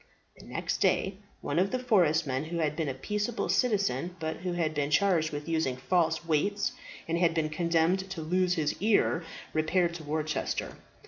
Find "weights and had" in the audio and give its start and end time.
6.25-7.35